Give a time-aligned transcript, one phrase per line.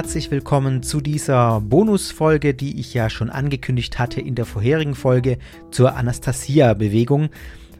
[0.00, 5.36] herzlich willkommen zu dieser Bonusfolge, die ich ja schon angekündigt hatte in der vorherigen Folge
[5.70, 7.28] zur Anastasia-Bewegung.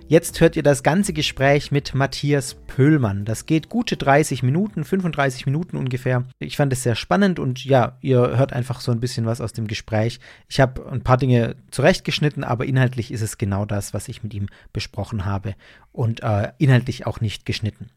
[0.07, 3.25] Jetzt hört ihr das ganze Gespräch mit Matthias Pöhlmann.
[3.25, 6.27] Das geht gute 30 Minuten, 35 Minuten ungefähr.
[6.39, 9.55] Ich fand es sehr spannend und ja, ihr hört einfach so ein bisschen was aus
[9.55, 10.21] dem Gespräch.
[10.47, 14.35] Ich habe ein paar Dinge zurechtgeschnitten, aber inhaltlich ist es genau das, was ich mit
[14.35, 15.55] ihm besprochen habe
[15.91, 17.89] und äh, inhaltlich auch nicht geschnitten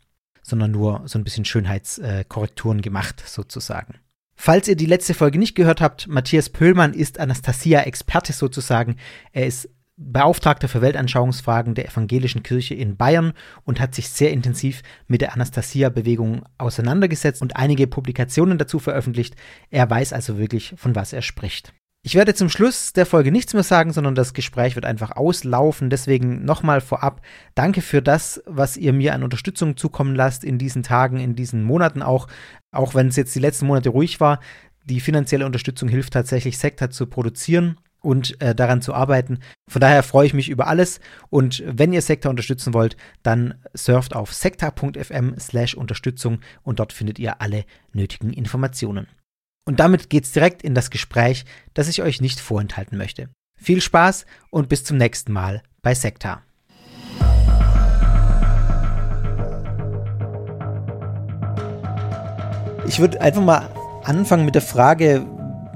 [0.46, 3.96] sondern nur so ein bisschen Schönheitskorrekturen gemacht sozusagen.
[4.36, 8.98] Falls ihr die letzte Folge nicht gehört habt, Matthias Pöhlmann ist Anastasia-Experte sozusagen.
[9.32, 14.82] Er ist Beauftragter für Weltanschauungsfragen der Evangelischen Kirche in Bayern und hat sich sehr intensiv
[15.08, 19.36] mit der Anastasia-Bewegung auseinandergesetzt und einige Publikationen dazu veröffentlicht.
[19.70, 21.74] Er weiß also wirklich, von was er spricht.
[22.06, 25.90] Ich werde zum Schluss der Folge nichts mehr sagen, sondern das Gespräch wird einfach auslaufen.
[25.90, 27.22] Deswegen nochmal vorab
[27.56, 31.64] danke für das, was ihr mir an Unterstützung zukommen lasst in diesen Tagen, in diesen
[31.64, 32.28] Monaten auch.
[32.74, 34.42] Auch wenn es jetzt die letzten Monate ruhig war.
[34.84, 39.40] Die finanzielle Unterstützung hilft tatsächlich, Sekta zu produzieren und äh, daran zu arbeiten.
[39.70, 41.00] Von daher freue ich mich über alles.
[41.30, 47.18] Und wenn ihr Sekta unterstützen wollt, dann surft auf sekta.fm slash Unterstützung und dort findet
[47.18, 49.08] ihr alle nötigen Informationen.
[49.66, 53.30] Und damit geht's direkt in das Gespräch, das ich euch nicht vorenthalten möchte.
[53.58, 56.42] Viel Spaß und bis zum nächsten Mal bei Sekta.
[62.86, 63.70] Ich würde einfach mal
[64.04, 65.26] anfangen mit der Frage,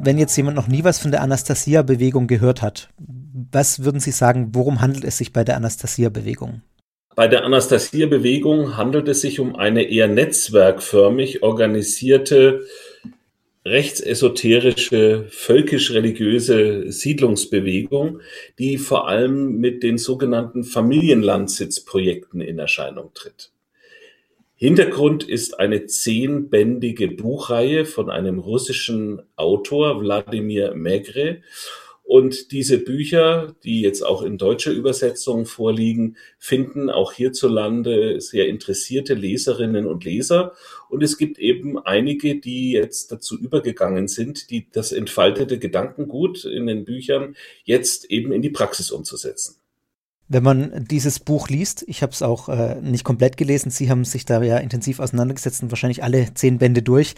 [0.01, 2.89] wenn jetzt jemand noch nie was von der Anastasia-Bewegung gehört hat,
[3.51, 6.61] was würden Sie sagen, worum handelt es sich bei der Anastasia-Bewegung?
[7.15, 12.65] Bei der Anastasia-Bewegung handelt es sich um eine eher netzwerkförmig organisierte
[13.69, 18.21] rechtsesoterische, völkisch-religiöse Siedlungsbewegung,
[18.59, 23.51] die vor allem mit den sogenannten Familienlandsitzprojekten in Erscheinung tritt.
[24.55, 31.41] Hintergrund ist eine zehnbändige Buchreihe von einem russischen Autor, Wladimir Megre,
[32.07, 39.13] und diese Bücher, die jetzt auch in deutscher Übersetzung vorliegen, finden auch hierzulande sehr interessierte
[39.13, 40.53] Leserinnen und Leser.
[40.89, 46.65] Und es gibt eben einige, die jetzt dazu übergegangen sind, die das entfaltete Gedankengut in
[46.65, 47.35] den Büchern
[47.65, 49.57] jetzt eben in die Praxis umzusetzen.
[50.29, 54.05] Wenn man dieses Buch liest, ich habe es auch äh, nicht komplett gelesen, Sie haben
[54.05, 57.15] sich da ja intensiv auseinandergesetzt und wahrscheinlich alle zehn Bände durch,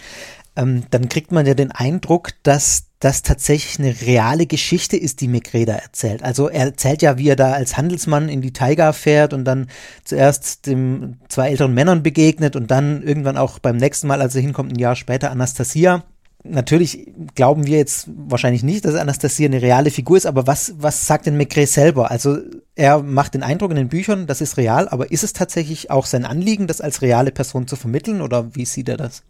[0.55, 5.27] ähm, dann kriegt man ja den Eindruck, dass das tatsächlich eine reale Geschichte ist, die
[5.27, 6.21] Megreda erzählt.
[6.21, 9.67] Also er erzählt ja, wie er da als Handelsmann in die Taiga fährt und dann
[10.03, 14.41] zuerst dem zwei älteren Männern begegnet und dann irgendwann auch beim nächsten Mal, als er
[14.41, 16.03] hinkommt, ein Jahr später Anastasia
[16.43, 21.05] natürlich glauben wir jetzt wahrscheinlich nicht, dass Anastasia eine reale Figur ist, aber was, was
[21.05, 22.11] sagt denn Maigret selber?
[22.11, 22.37] Also
[22.75, 26.05] er macht den Eindruck in den Büchern, das ist real, aber ist es tatsächlich auch
[26.05, 29.23] sein Anliegen, das als reale Person zu vermitteln oder wie sieht er das?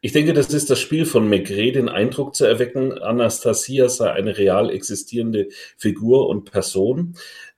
[0.00, 4.38] Ich denke, das ist das Spiel von Maigret, den Eindruck zu erwecken, Anastasia sei eine
[4.38, 7.16] real existierende Figur und Person.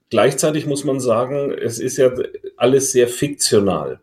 [0.09, 2.13] Gleichzeitig muss man sagen, es ist ja
[2.57, 4.01] alles sehr fiktional.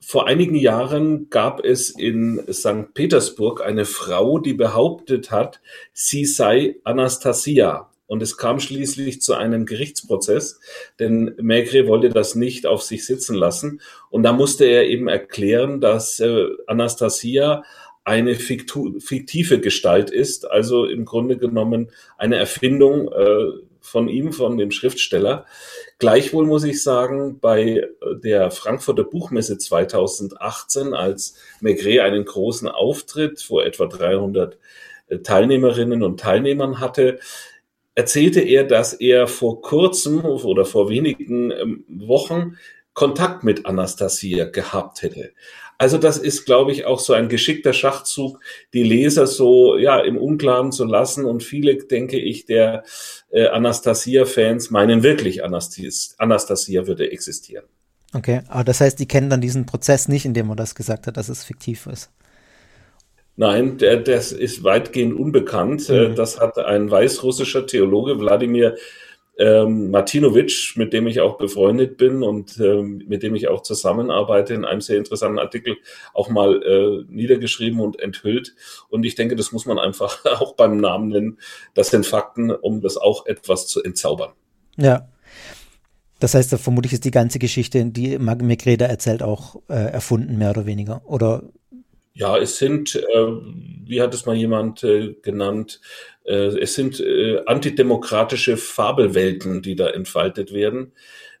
[0.00, 2.94] Vor einigen Jahren gab es in St.
[2.94, 5.60] Petersburg eine Frau, die behauptet hat,
[5.92, 7.90] sie sei Anastasia.
[8.08, 10.60] Und es kam schließlich zu einem Gerichtsprozess,
[10.98, 13.80] denn Maigret wollte das nicht auf sich sitzen lassen.
[14.10, 17.62] Und da musste er eben erklären, dass äh, Anastasia
[18.04, 23.50] eine fiktive Gestalt ist, also im Grunde genommen eine Erfindung äh,
[23.82, 25.44] von ihm, von dem Schriftsteller.
[25.98, 27.86] Gleichwohl muss ich sagen, bei
[28.22, 34.58] der Frankfurter Buchmesse 2018, als Maigret einen großen Auftritt vor etwa 300
[35.08, 37.18] äh, Teilnehmerinnen und Teilnehmern hatte,
[37.98, 42.56] erzählte er, dass er vor kurzem oder vor wenigen ähm, Wochen
[42.94, 45.32] Kontakt mit Anastasia gehabt hätte.
[45.78, 48.38] Also das ist, glaube ich, auch so ein geschickter Schachzug,
[48.72, 51.24] die Leser so ja im Unklaren zu lassen.
[51.24, 52.84] Und viele, denke ich, der
[53.30, 57.64] äh, Anastasia-Fans meinen wirklich, Anastas Anastasia würde existieren.
[58.14, 61.08] Okay, aber das heißt, die kennen dann diesen Prozess nicht, in dem man das gesagt
[61.08, 62.10] hat, dass es fiktiv ist.
[63.40, 65.88] Nein, der, das ist weitgehend unbekannt.
[65.88, 66.16] Mhm.
[66.16, 68.76] Das hat ein weißrussischer Theologe, Wladimir
[69.38, 74.54] ähm, Martinovic, mit dem ich auch befreundet bin und ähm, mit dem ich auch zusammenarbeite,
[74.54, 75.76] in einem sehr interessanten Artikel
[76.14, 78.56] auch mal äh, niedergeschrieben und enthüllt.
[78.88, 81.38] Und ich denke, das muss man einfach auch beim Namen nennen.
[81.74, 84.32] Das sind Fakten, um das auch etwas zu entzaubern.
[84.76, 85.06] Ja.
[86.18, 90.66] Das heißt, vermutlich ist die ganze Geschichte, die Megreda erzählt, auch äh, erfunden, mehr oder
[90.66, 91.02] weniger.
[91.04, 91.44] Oder
[92.18, 93.26] ja, es sind, äh,
[93.86, 95.80] wie hat es mal jemand äh, genannt,
[96.24, 100.90] äh, es sind äh, antidemokratische Fabelwelten, die da entfaltet werden.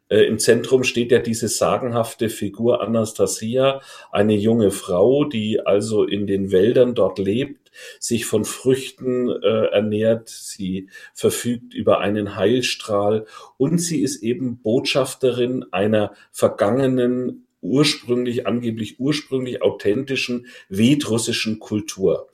[0.08, 3.80] Äh, Im Zentrum steht ja diese sagenhafte Figur Anastasia,
[4.12, 10.28] eine junge Frau, die also in den Wäldern dort lebt, sich von Früchten äh, ernährt,
[10.28, 13.26] sie verfügt über einen Heilstrahl
[13.56, 22.28] und sie ist eben Botschafterin einer vergangenen ursprünglich, angeblich ursprünglich authentischen vedrussischen Kultur.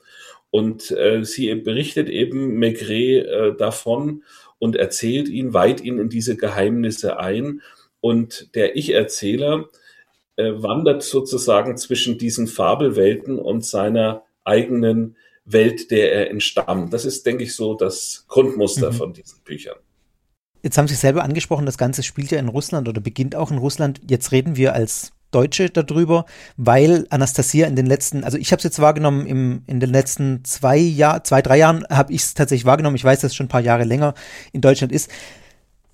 [0.51, 4.23] Und äh, sie berichtet eben Maigret äh, davon
[4.59, 7.61] und erzählt ihn, weiht ihn in diese Geheimnisse ein.
[7.99, 9.69] Und der Ich-Erzähler
[10.37, 16.93] äh, wandert sozusagen zwischen diesen Fabelwelten und seiner eigenen Welt, der er entstammt.
[16.93, 18.95] Das ist, denke ich, so das Grundmuster mhm.
[18.95, 19.77] von diesen Büchern.
[20.63, 23.59] Jetzt haben Sie selber angesprochen, das Ganze spielt ja in Russland oder beginnt auch in
[23.59, 24.01] Russland.
[24.09, 28.63] Jetzt reden wir als Deutsche darüber, weil Anastasia in den letzten, also ich habe es
[28.63, 32.65] jetzt wahrgenommen, im, in den letzten zwei Jahr, zwei, drei Jahren habe ich es tatsächlich
[32.65, 32.95] wahrgenommen.
[32.95, 34.13] Ich weiß, dass es schon ein paar Jahre länger
[34.53, 35.11] in Deutschland ist.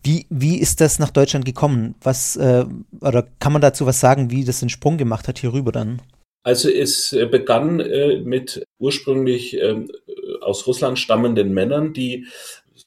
[0.03, 1.95] Wie, wie ist das nach Deutschland gekommen?
[2.01, 2.65] Was, äh,
[3.01, 6.01] oder kann man dazu was sagen, wie das den Sprung gemacht hat hier rüber dann?
[6.43, 9.85] Also es äh, begann äh, mit ursprünglich äh,
[10.41, 12.25] aus Russland stammenden Männern, die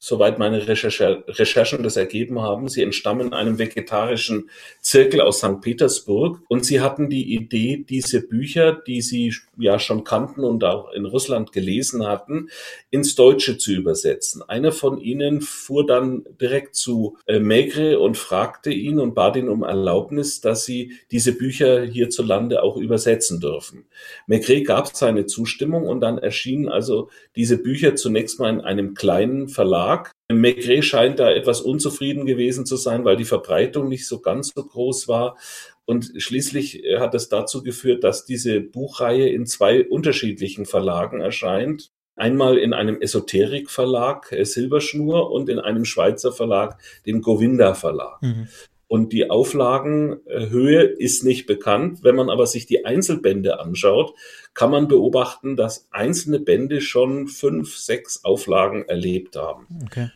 [0.01, 2.69] soweit meine Recherche, Recherchen das ergeben haben.
[2.69, 4.51] Sie entstammen einem vegetarischen
[4.81, 5.61] Zirkel aus St.
[5.61, 10.93] Petersburg und sie hatten die Idee, diese Bücher, die sie ja schon kannten und auch
[10.93, 12.49] in Russland gelesen hatten,
[12.91, 14.43] ins Deutsche zu übersetzen.
[14.43, 19.49] Einer von ihnen fuhr dann direkt zu äh, Megre und fragte ihn und bat ihn
[19.49, 23.85] um Erlaubnis, dass sie diese Bücher hierzulande auch übersetzen dürfen.
[24.27, 29.49] Megre gab seine Zustimmung und dann erschienen also diese Bücher zunächst mal in einem kleinen
[29.49, 30.13] Verlag Verlag.
[30.33, 34.65] Maigret scheint da etwas unzufrieden gewesen zu sein, weil die Verbreitung nicht so ganz so
[34.65, 35.37] groß war.
[35.85, 41.91] Und schließlich äh, hat es dazu geführt, dass diese Buchreihe in zwei unterschiedlichen Verlagen erscheint.
[42.17, 48.23] Einmal in einem Esoterik-Verlag, äh, Silberschnur, und in einem Schweizer Verlag, dem Govinda Verlag.
[48.23, 48.49] Mhm.
[48.87, 52.01] Und die Auflagenhöhe ist nicht bekannt.
[52.03, 54.15] Wenn man aber sich die Einzelbände anschaut,
[54.53, 59.67] kann man beobachten, dass einzelne Bände schon fünf, sechs Auflagen erlebt haben.
[59.87, 60.11] Okay.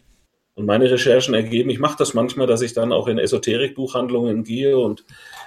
[0.58, 4.76] Und meine Recherchen ergeben, ich mache das manchmal, dass ich dann auch in Esoterikbuchhandlungen gehe
[4.76, 5.04] und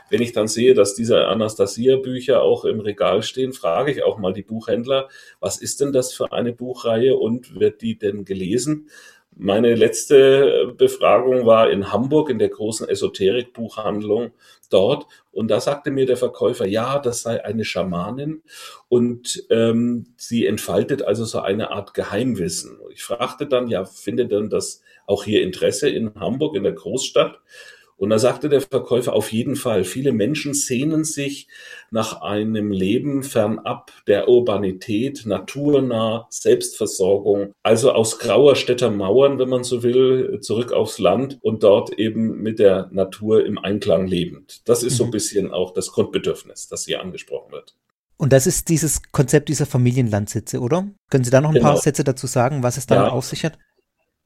[0.09, 4.31] wenn ich dann sehe, dass diese Anastasia-Bücher auch im Regal stehen, frage ich auch mal
[4.31, 5.09] die Buchhändler,
[5.41, 8.87] was ist denn das für eine Buchreihe und wird die denn gelesen?
[9.35, 14.31] Meine letzte Befragung war in Hamburg in der großen Esoterik-Buchhandlung
[14.69, 15.07] dort.
[15.31, 18.43] Und da sagte mir der Verkäufer, ja, das sei eine Schamanin
[18.89, 22.79] und ähm, sie entfaltet also so eine Art Geheimwissen.
[22.93, 27.39] Ich fragte dann, ja, findet denn das auch hier Interesse in Hamburg, in der Großstadt?
[28.01, 31.47] Und da sagte der Verkäufer auf jeden Fall, viele Menschen sehnen sich
[31.91, 39.63] nach einem Leben fernab der Urbanität, naturnah, Selbstversorgung, also aus grauer Städter Mauern, wenn man
[39.63, 44.67] so will, zurück aufs Land und dort eben mit der Natur im Einklang lebend.
[44.67, 44.97] Das ist mhm.
[44.97, 47.75] so ein bisschen auch das Grundbedürfnis, das hier angesprochen wird.
[48.17, 50.87] Und das ist dieses Konzept dieser Familienlandsitze, oder?
[51.11, 51.73] Können Sie da noch ein genau.
[51.73, 53.11] paar Sätze dazu sagen, was es damit ja.
[53.11, 53.59] auf sich hat?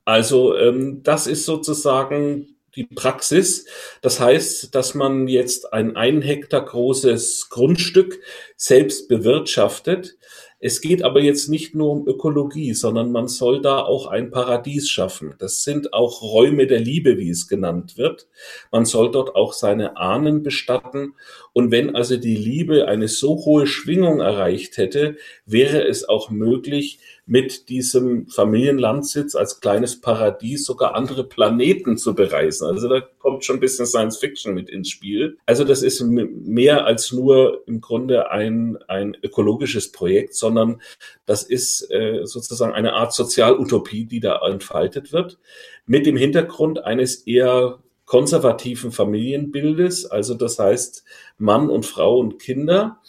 [0.05, 3.65] Also ähm, das ist sozusagen die Praxis.
[4.01, 8.19] Das heißt, dass man jetzt ein ein Hektar großes Grundstück
[8.55, 10.17] selbst bewirtschaftet.
[10.59, 14.89] Es geht aber jetzt nicht nur um Ökologie, sondern man soll da auch ein Paradies
[14.89, 15.35] schaffen.
[15.37, 18.27] Das sind auch Räume der Liebe, wie es genannt wird.
[18.71, 21.13] Man soll dort auch seine Ahnen bestatten.
[21.57, 26.99] Und wenn also die Liebe eine so hohe Schwingung erreicht hätte, wäre es auch möglich,
[27.25, 32.67] mit diesem Familienlandsitz als kleines Paradies sogar andere Planeten zu bereisen.
[32.67, 35.37] Also da kommt schon ein bisschen Science Fiction mit ins Spiel.
[35.45, 40.81] Also das ist mehr als nur im Grunde ein, ein ökologisches Projekt, sondern
[41.25, 45.39] das ist äh, sozusagen eine Art Sozialutopie, die da entfaltet wird,
[45.85, 51.03] mit dem Hintergrund eines eher konservativen Familienbildes, also das heißt
[51.37, 53.01] Mann und Frau und Kinder.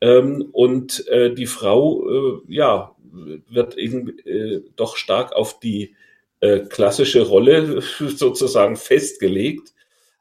[0.00, 5.94] Ähm, und äh, die Frau, äh, ja, wird eben äh, doch stark auf die
[6.40, 9.74] äh, klassische Rolle sozusagen festgelegt,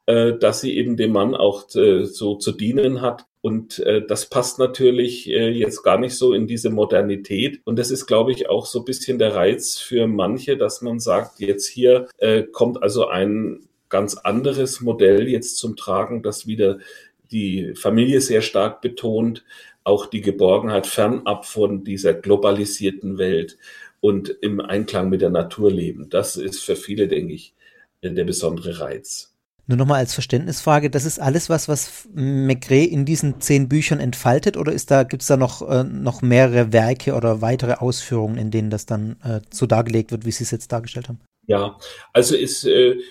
[0.05, 3.25] äh, dass sie eben dem Mann auch äh, so zu dienen hat.
[3.41, 7.61] Und das passt natürlich jetzt gar nicht so in diese Modernität.
[7.63, 10.99] Und das ist, glaube ich, auch so ein bisschen der Reiz für manche, dass man
[10.99, 12.09] sagt, jetzt hier
[12.51, 16.79] kommt also ein ganz anderes Modell jetzt zum Tragen, das wieder
[17.31, 19.43] die Familie sehr stark betont,
[19.83, 23.57] auch die Geborgenheit fernab von dieser globalisierten Welt
[24.01, 26.09] und im Einklang mit der Natur leben.
[26.09, 27.53] Das ist für viele, denke ich,
[28.03, 29.35] der besondere Reiz.
[29.67, 34.57] Nur nochmal als Verständnisfrage, das ist alles was, was Maigret in diesen zehn Büchern entfaltet
[34.57, 38.49] oder ist da, gibt es da noch, äh, noch mehrere Werke oder weitere Ausführungen, in
[38.49, 41.19] denen das dann äh, so dargelegt wird, wie Sie es jetzt dargestellt haben?
[41.45, 41.77] Ja,
[42.13, 43.03] also ist, äh, äh,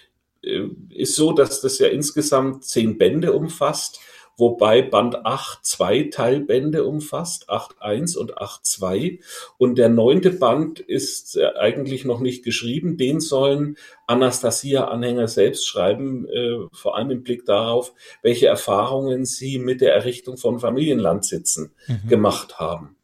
[0.43, 4.01] ist so, dass das ja insgesamt zehn Bände umfasst
[4.39, 9.19] wobei Band 8 zwei Teilbände umfasst, 8.1 und 8.2.
[9.59, 12.97] Und der neunte Band ist äh, eigentlich noch nicht geschrieben.
[12.97, 13.77] Den sollen
[14.07, 17.93] Anastasia-Anhänger selbst schreiben, äh, vor allem im Blick darauf,
[18.23, 22.09] welche Erfahrungen sie mit der Errichtung von Familienlandsitzen mhm.
[22.09, 22.97] gemacht haben.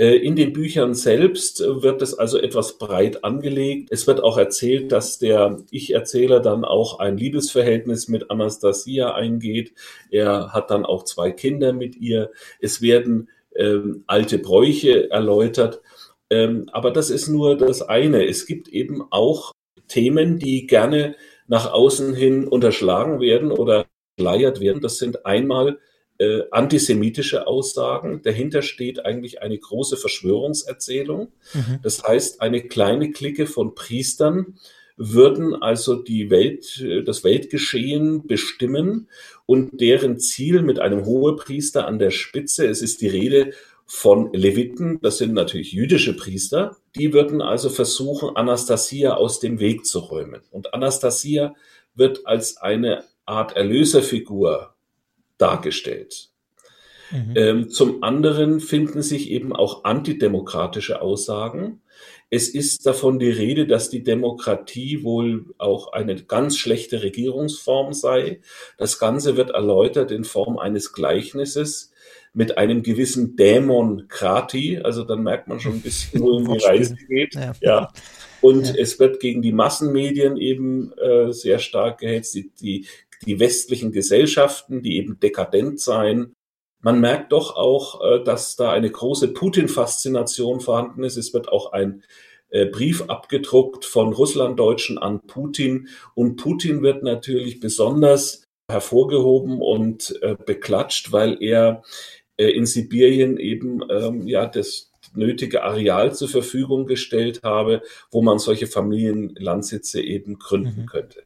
[0.00, 3.90] Äh, in den Büchern selbst wird es also etwas breit angelegt.
[3.92, 9.74] Es wird auch erzählt, dass der Ich-Erzähler dann auch ein Liebesverhältnis mit Anastasia eingeht.
[10.10, 12.30] Er hat dann auch zwei Kinder mit ihr.
[12.60, 15.82] Es werden ähm, alte Bräuche erläutert.
[16.30, 18.24] Ähm, aber das ist nur das eine.
[18.26, 19.52] Es gibt eben auch
[19.86, 21.14] Themen, die gerne
[21.46, 23.84] nach außen hin unterschlagen werden oder
[24.16, 24.80] geleiert werden.
[24.80, 25.78] Das sind einmal
[26.20, 28.20] äh, antisemitische Aussagen.
[28.22, 31.32] Dahinter steht eigentlich eine große Verschwörungserzählung.
[31.54, 31.78] Mhm.
[31.82, 34.58] Das heißt, eine kleine Clique von Priestern
[34.98, 39.08] würden also die Welt, das Weltgeschehen bestimmen
[39.46, 43.54] und deren Ziel mit einem Hohepriester an der Spitze, es ist die Rede
[43.86, 49.86] von Leviten, das sind natürlich jüdische Priester, die würden also versuchen, Anastasia aus dem Weg
[49.86, 50.42] zu räumen.
[50.50, 51.54] Und Anastasia
[51.94, 54.74] wird als eine Art Erlöserfigur
[55.40, 56.30] dargestellt.
[57.10, 57.32] Mhm.
[57.34, 61.80] Ähm, zum anderen finden sich eben auch antidemokratische Aussagen.
[62.32, 68.40] Es ist davon die Rede, dass die Demokratie wohl auch eine ganz schlechte Regierungsform sei.
[68.78, 71.90] Das Ganze wird erläutert in Form eines Gleichnisses
[72.32, 74.78] mit einem gewissen Dämon Krati.
[74.78, 77.34] Also dann merkt man schon ein bisschen, wohin die Reise geht.
[77.34, 77.52] Ja.
[77.60, 77.92] ja.
[78.40, 78.74] Und ja.
[78.76, 82.34] es wird gegen die Massenmedien eben äh, sehr stark gehetzt.
[82.36, 82.86] Die, die
[83.26, 86.34] die westlichen Gesellschaften, die eben dekadent seien.
[86.82, 91.16] Man merkt doch auch, äh, dass da eine große Putin-Faszination vorhanden ist.
[91.16, 92.02] Es wird auch ein
[92.48, 95.88] äh, Brief abgedruckt von Russlanddeutschen an Putin.
[96.14, 101.82] Und Putin wird natürlich besonders hervorgehoben und äh, beklatscht, weil er
[102.36, 108.66] in Sibirien eben ähm, ja das nötige Areal zur Verfügung gestellt habe, wo man solche
[108.66, 110.86] Familienlandsitze eben gründen mhm.
[110.86, 111.22] könnte.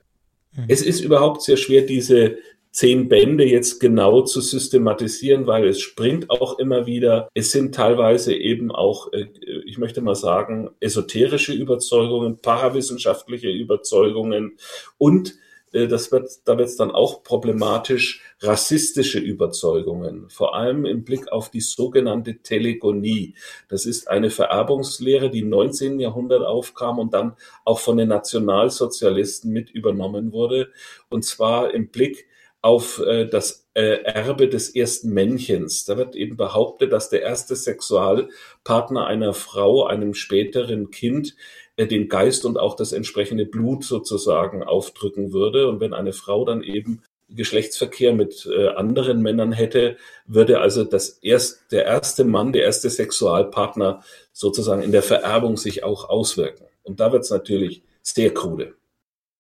[0.56, 0.64] Mhm.
[0.68, 2.38] Es ist überhaupt sehr schwer, diese
[2.74, 7.28] zehn Bände jetzt genau zu systematisieren, weil es springt auch immer wieder.
[7.32, 9.26] Es sind teilweise eben auch, äh,
[9.64, 14.56] ich möchte mal sagen, esoterische Überzeugungen, parawissenschaftliche Überzeugungen
[14.98, 15.34] und
[15.74, 21.50] das wird, da wird es dann auch problematisch, rassistische Überzeugungen, vor allem im Blick auf
[21.50, 23.34] die sogenannte Telegonie.
[23.68, 25.98] Das ist eine Vererbungslehre, die im 19.
[25.98, 30.70] Jahrhundert aufkam und dann auch von den Nationalsozialisten mit übernommen wurde.
[31.10, 32.28] Und zwar im Blick
[32.62, 35.84] auf äh, das äh, Erbe des ersten Männchens.
[35.84, 42.08] Da wird eben behauptet, dass der erste Sexualpartner einer Frau einem späteren Kind äh, den
[42.08, 45.68] Geist und auch das entsprechende Blut sozusagen aufdrücken würde.
[45.68, 51.08] Und wenn eine Frau dann eben Geschlechtsverkehr mit äh, anderen Männern hätte, würde also das
[51.22, 54.02] erst, der erste Mann, der erste Sexualpartner
[54.32, 56.66] sozusagen in der Vererbung sich auch auswirken.
[56.82, 58.74] Und da wird es natürlich sehr krude.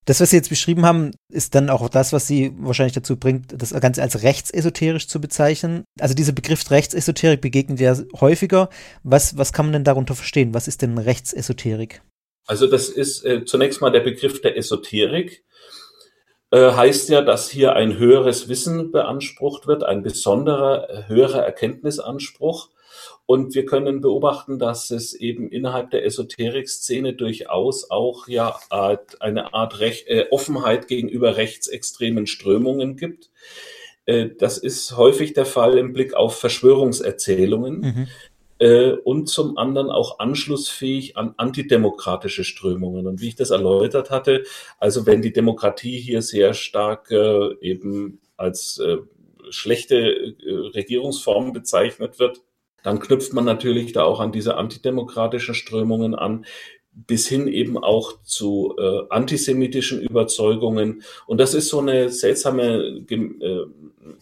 [0.06, 3.54] Das, was Sie jetzt beschrieben haben, ist dann auch das, was Sie wahrscheinlich dazu bringt,
[3.56, 5.84] das Ganze als rechtsesoterisch zu bezeichnen.
[5.98, 8.68] Also dieser Begriff Rechtsesoterik begegnet ja häufiger.
[9.02, 10.52] Was, was kann man denn darunter verstehen?
[10.52, 12.02] Was ist denn Rechtsesoterik?
[12.46, 15.44] Also das ist äh, zunächst mal der Begriff der Esoterik.
[16.50, 22.70] Äh, heißt ja, dass hier ein höheres Wissen beansprucht wird, ein besonderer, äh, höherer Erkenntnisanspruch.
[23.26, 29.80] Und wir können beobachten, dass es eben innerhalb der Esoterik-Szene durchaus auch ja eine Art
[29.80, 33.30] Rech äh, Offenheit gegenüber rechtsextremen Strömungen gibt.
[34.06, 37.80] Äh, das ist häufig der Fall im Blick auf Verschwörungserzählungen.
[37.80, 38.08] Mhm.
[38.64, 43.06] Äh, und zum anderen auch anschlussfähig an antidemokratische Strömungen.
[43.06, 44.44] Und wie ich das erläutert hatte,
[44.78, 48.96] also wenn die Demokratie hier sehr stark äh, eben als äh,
[49.50, 50.34] schlechte äh,
[50.74, 52.40] Regierungsform bezeichnet wird,
[52.82, 56.46] dann knüpft man natürlich da auch an diese antidemokratischen Strömungen an,
[56.94, 61.02] bis hin eben auch zu äh, antisemitischen Überzeugungen.
[61.26, 63.64] Und das ist so eine seltsame Gem äh,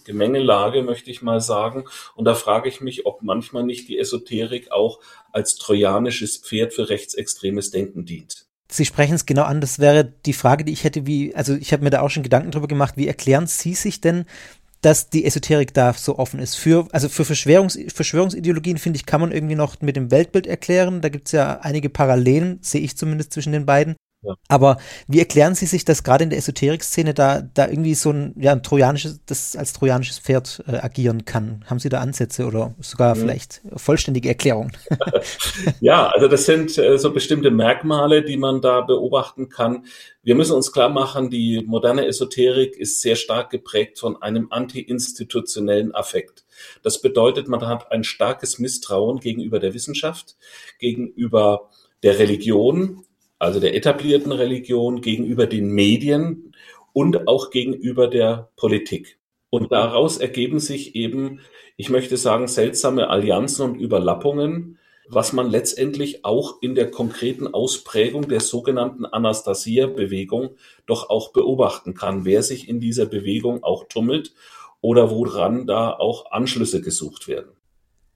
[0.04, 1.84] Gemengelage, möchte ich mal sagen.
[2.14, 5.00] Und da frage ich mich, ob manchmal nicht die Esoterik auch
[5.32, 8.46] als trojanisches Pferd für rechtsextremes Denken dient.
[8.70, 9.60] Sie sprechen es genau an.
[9.60, 12.22] Das wäre die Frage, die ich hätte, wie, also ich habe mir da auch schon
[12.22, 14.24] Gedanken drüber gemacht, wie erklären Sie sich denn,
[14.82, 16.56] dass die Esoterik da so offen ist.
[16.56, 21.00] Für, also für Verschwörungs Verschwörungsideologien, finde ich, kann man irgendwie noch mit dem Weltbild erklären.
[21.00, 23.96] Da gibt es ja einige Parallelen, sehe ich zumindest zwischen den beiden.
[24.22, 24.36] Ja.
[24.48, 24.76] Aber
[25.08, 28.52] wie erklären Sie sich, dass gerade in der Esoterik-Szene da, da irgendwie so ein, ja,
[28.52, 31.64] ein trojanisches, das als trojanisches Pferd äh, agieren kann?
[31.66, 33.20] Haben Sie da Ansätze oder sogar mhm.
[33.20, 34.72] vielleicht vollständige Erklärungen?
[35.80, 39.86] ja, also das sind äh, so bestimmte Merkmale, die man da beobachten kann.
[40.22, 45.96] Wir müssen uns klar machen, die moderne Esoterik ist sehr stark geprägt von einem anti-institutionellen
[45.96, 46.44] Affekt.
[46.84, 50.36] Das bedeutet, man hat ein starkes Misstrauen gegenüber der Wissenschaft,
[50.78, 51.70] gegenüber
[52.04, 53.04] der Religion,
[53.42, 56.54] also der etablierten Religion, gegenüber den Medien
[56.92, 59.18] und auch gegenüber der Politik.
[59.50, 61.40] Und daraus ergeben sich eben,
[61.76, 68.28] ich möchte sagen, seltsame Allianzen und Überlappungen, was man letztendlich auch in der konkreten Ausprägung
[68.28, 70.50] der sogenannten Anastasia-Bewegung
[70.86, 74.32] doch auch beobachten kann, wer sich in dieser Bewegung auch tummelt
[74.80, 77.50] oder woran da auch Anschlüsse gesucht werden.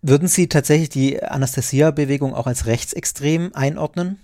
[0.02, 4.20] Würden Sie tatsächlich die Anastasia-Bewegung auch als rechtsextrem einordnen?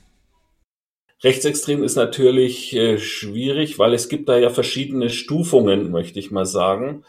[1.22, 6.46] Rechtsextrem ist natürlich äh, schwierig, weil es gibt da ja verschiedene Stufungen, möchte ich mal
[6.46, 7.04] sagen.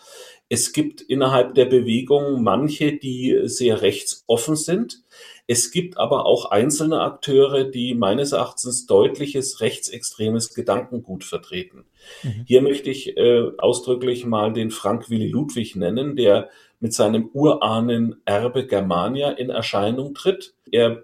[0.49, 5.01] Es gibt innerhalb der Bewegung manche, die sehr rechtsoffen sind.
[5.47, 11.85] Es gibt aber auch einzelne Akteure, die meines Erachtens deutliches rechtsextremes Gedankengut vertreten.
[12.21, 12.43] Mhm.
[12.45, 18.21] Hier möchte ich äh, ausdrücklich mal den Frank Willi Ludwig nennen, der mit seinem Urahnen
[18.25, 20.53] Erbe Germania in Erscheinung tritt.
[20.71, 21.03] Er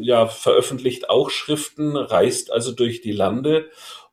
[0.00, 3.68] ja, veröffentlicht auch Schriften, reist also durch die Lande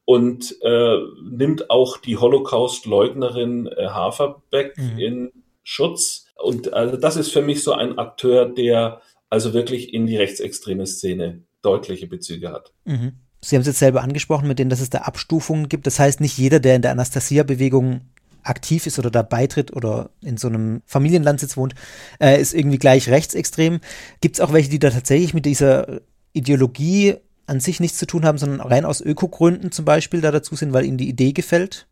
[0.06, 5.00] und äh, nimmt auch die Holocaust-Leugnerin äh, Haferbeck mhm.
[5.00, 5.32] in
[5.64, 6.26] Schutz.
[6.36, 10.86] Und also das ist für mich so ein Akteur, der also wirklich in die rechtsextreme
[10.86, 12.74] Szene deutliche Bezüge hat.
[12.86, 13.14] Mhm.
[13.44, 15.88] Sie haben es jetzt selber angesprochen, mit denen, dass es da Abstufungen gibt.
[15.88, 18.11] Das heißt, nicht jeder, der in der Anastasia-Bewegung
[18.44, 21.76] aktiv ist oder da beitritt oder in so einem Familienlandsitz wohnt,
[22.20, 23.80] äh, ist irgendwie gleich rechtsextrem.
[24.22, 26.02] Gibt es auch welche, die da tatsächlich mit dieser
[26.34, 27.16] Ideologie
[27.48, 30.74] an sich nichts zu tun haben, sondern rein aus Ökogründen zum Beispiel da dazu sind,
[30.74, 31.88] weil ihnen die Idee gefällt?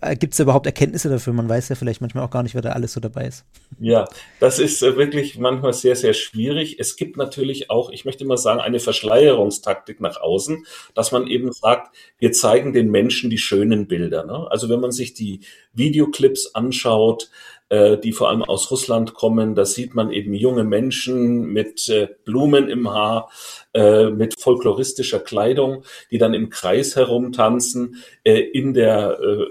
[0.00, 1.32] Äh, Gibt es überhaupt Erkenntnisse dafür?
[1.32, 3.44] Man weiß ja vielleicht manchmal auch gar nicht, wer da alles so dabei ist.
[3.78, 4.06] Ja,
[4.40, 6.80] das ist äh, wirklich manchmal sehr, sehr schwierig.
[6.80, 11.52] Es gibt natürlich auch, ich möchte mal sagen, eine Verschleierungstaktik nach außen, dass man eben
[11.52, 14.24] sagt, wir zeigen den Menschen die schönen Bilder.
[14.24, 14.48] Ne?
[14.50, 15.40] Also wenn man sich die
[15.74, 17.30] Videoclips anschaut,
[17.70, 19.54] die vor allem aus Russland kommen.
[19.54, 23.30] Da sieht man eben junge Menschen mit äh, Blumen im Haar,
[23.74, 29.46] äh, mit folkloristischer Kleidung, die dann im Kreis herumtanzen äh, in der äh,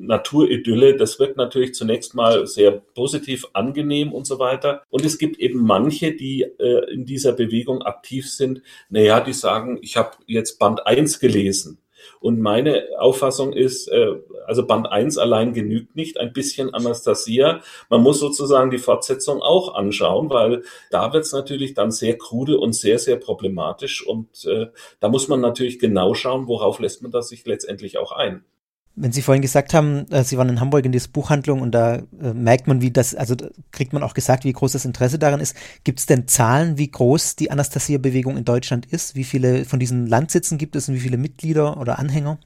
[0.00, 4.82] Naturidylle, das wirkt natürlich zunächst mal sehr positiv, angenehm und so weiter.
[4.88, 8.62] Und es gibt eben manche, die äh, in dieser Bewegung aktiv sind.
[8.88, 11.78] Naja, die sagen, ich habe jetzt Band 1 gelesen.
[12.20, 14.14] Und meine Auffassung ist, äh,
[14.46, 17.60] also Band 1 allein genügt nicht, ein bisschen Anastasia.
[17.88, 22.58] Man muss sozusagen die Fortsetzung auch anschauen, weil da wird es natürlich dann sehr krude
[22.58, 24.06] und sehr, sehr problematisch.
[24.06, 24.66] Und äh,
[25.00, 28.44] da muss man natürlich genau schauen, worauf lässt man das sich letztendlich auch ein.
[28.96, 31.96] Wenn Sie vorhin gesagt haben, äh, Sie waren in Hamburg in dieser Buchhandlung und da
[31.96, 33.34] äh, merkt man, wie das, also
[33.70, 35.56] kriegt man auch gesagt, wie groß das Interesse daran ist.
[35.84, 39.14] Gibt es denn Zahlen, wie groß die Anastasia-Bewegung in Deutschland ist?
[39.14, 42.38] Wie viele von diesen Landsitzen gibt es und wie viele Mitglieder oder Anhänger?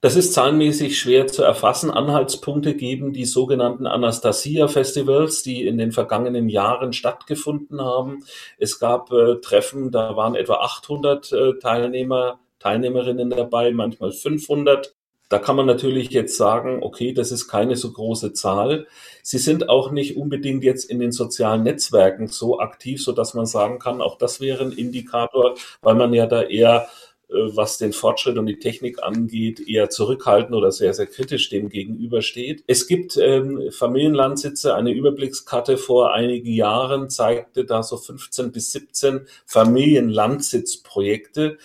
[0.00, 1.90] Das ist zahlenmäßig schwer zu erfassen.
[1.90, 8.24] Anhaltspunkte geben die sogenannten Anastasia-Festivals, die in den vergangenen Jahren stattgefunden haben.
[8.58, 14.94] Es gab äh, Treffen, da waren etwa 800 äh, Teilnehmer, Teilnehmerinnen dabei, manchmal 500.
[15.28, 18.86] Da kann man natürlich jetzt sagen, okay, das ist keine so große Zahl.
[19.22, 23.46] Sie sind auch nicht unbedingt jetzt in den sozialen Netzwerken so aktiv, so dass man
[23.46, 26.88] sagen kann, auch das wäre ein Indikator, weil man ja da eher
[27.28, 31.68] äh, was den Fortschritt und die Technik angeht, eher zurückhaltend oder sehr, sehr kritisch dem
[31.68, 32.64] gegenübersteht.
[32.66, 39.26] Es gibt ähm, Familienlandsitze, eine Überblickskarte vor einigen Jahren zeigte da so 15 bis 17
[39.44, 41.58] Familienlandsitzprojekte.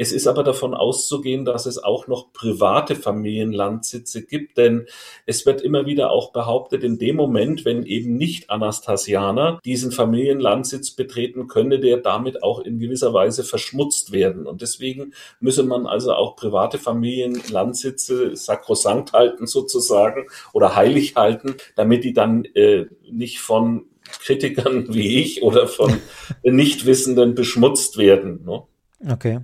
[0.00, 4.86] Es ist aber davon auszugehen, dass es auch noch private Familienlandsitze gibt, denn
[5.26, 10.92] es wird immer wieder auch behauptet, in dem Moment, wenn eben nicht Anastasianer diesen Familienlandsitz
[10.92, 14.46] betreten, könne der damit auch in gewisser Weise verschmutzt werden.
[14.46, 22.04] Und deswegen müsse man also auch private Familienlandsitze sakrosankt halten sozusagen oder heilig halten, damit
[22.04, 23.84] die dann äh, nicht von
[24.22, 25.98] Kritikern wie ich oder von
[26.42, 28.46] Nichtwissenden beschmutzt werden.
[28.46, 28.62] Ne?
[29.06, 29.40] Okay.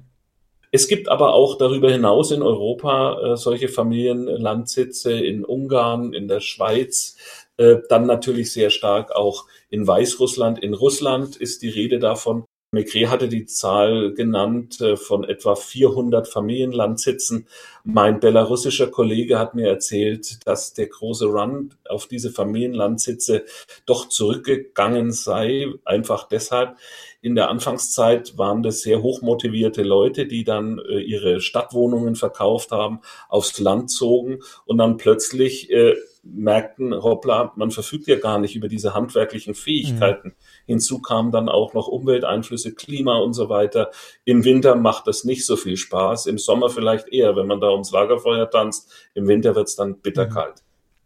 [0.73, 6.41] Es gibt aber auch darüber hinaus in Europa äh, solche Familienlandsitze in Ungarn, in der
[6.41, 7.17] Schweiz,
[7.57, 10.59] äh, dann natürlich sehr stark auch in Weißrussland.
[10.63, 12.45] In Russland ist die Rede davon.
[12.73, 17.47] Maigret hatte die Zahl genannt äh, von etwa 400 Familienlandsitzen.
[17.85, 23.45] Mein belarussischer Kollege hat mir erzählt, dass der große Run auf diese Familienlandsitze
[23.87, 26.77] doch zurückgegangen sei, einfach deshalb.
[27.23, 33.01] In der Anfangszeit waren das sehr hochmotivierte Leute, die dann äh, ihre Stadtwohnungen verkauft haben,
[33.29, 35.95] aufs Land zogen und dann plötzlich äh,
[36.35, 40.29] merkten, hoppla, man verfügt ja gar nicht über diese handwerklichen Fähigkeiten.
[40.29, 40.35] Mhm.
[40.67, 43.91] Hinzu kamen dann auch noch Umwelteinflüsse, Klima und so weiter.
[44.25, 47.71] Im Winter macht das nicht so viel Spaß, im Sommer vielleicht eher, wenn man da
[47.71, 48.93] ums Lagerfeuer tanzt.
[49.15, 50.63] Im Winter wird es dann bitterkalt.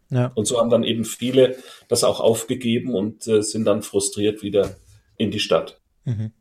[0.09, 0.17] Mhm.
[0.17, 0.31] Ja.
[0.35, 1.55] Und so haben dann eben viele
[1.87, 4.75] das auch aufgegeben und äh, sind dann frustriert wieder
[5.17, 5.79] in die Stadt.
[6.03, 6.31] Mhm.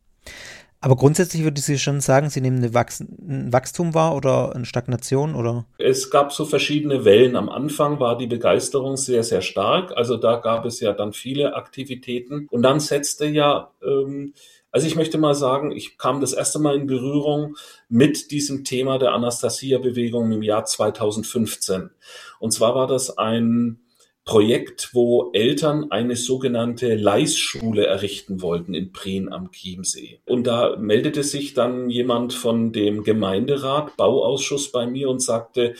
[0.82, 4.64] Aber grundsätzlich würde ich schon sagen, Sie nehmen eine Wachs ein Wachstum wahr oder eine
[4.64, 5.66] Stagnation oder?
[5.76, 7.36] Es gab so verschiedene Wellen.
[7.36, 9.92] Am Anfang war die Begeisterung sehr, sehr stark.
[9.94, 12.46] Also da gab es ja dann viele Aktivitäten.
[12.50, 14.32] Und dann setzte ja, ähm,
[14.72, 17.56] also ich möchte mal sagen, ich kam das erste Mal in Berührung
[17.90, 21.90] mit diesem Thema der Anastasia-Bewegung im Jahr 2015.
[22.38, 23.80] Und zwar war das ein
[24.24, 30.20] Projekt, wo Eltern eine sogenannte Leisschule errichten wollten in Prien am Chiemsee.
[30.26, 35.74] Und da meldete sich dann jemand von dem Gemeinderat, Bauausschuss bei mir und sagte,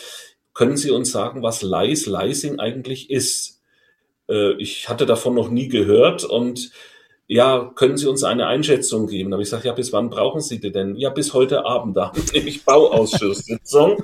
[0.54, 3.62] können Sie uns sagen, was Leis, Leising eigentlich ist?
[4.28, 6.72] Äh, ich hatte davon noch nie gehört und
[7.32, 9.30] ja, können Sie uns eine Einschätzung geben?
[9.30, 10.96] Da habe ich gesagt, ja, bis wann brauchen Sie die denn?
[10.96, 14.02] Ja, bis heute Abend, da habe ich Bauausschusssitzung.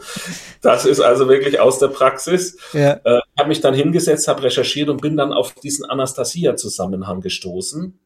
[0.62, 2.56] Das ist also wirklich aus der Praxis.
[2.72, 3.00] Ja.
[3.02, 7.98] Äh, habe mich dann hingesetzt, habe recherchiert und bin dann auf diesen Anastasia-Zusammenhang gestoßen.